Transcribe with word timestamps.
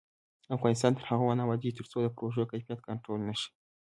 افغانستان 0.55 0.91
تر 0.97 1.03
هغو 1.09 1.27
نه 1.37 1.43
ابادیږي، 1.45 1.77
ترڅو 1.77 1.97
د 2.01 2.07
پروژو 2.17 2.49
کیفیت 2.51 2.79
کنټرول 2.87 3.19
نشي. 3.29 3.49